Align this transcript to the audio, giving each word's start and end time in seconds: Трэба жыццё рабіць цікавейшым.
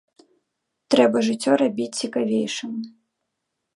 Трэба 0.95 1.17
жыццё 1.27 1.51
рабіць 1.63 1.91
цікавейшым. 2.01 2.71